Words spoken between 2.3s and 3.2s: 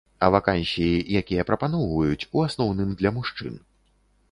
у асноўным для